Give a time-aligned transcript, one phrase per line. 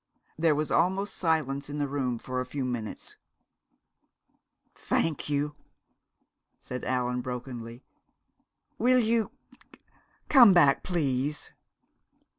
[0.35, 3.17] There was almost silence in the room for a few minutes.
[4.73, 5.53] "Thank you,"
[6.59, 7.83] said Allan brokenly.
[8.79, 9.29] "Will you
[10.27, 11.51] come back, please?"